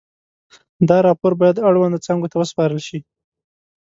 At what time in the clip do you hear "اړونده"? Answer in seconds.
1.67-1.99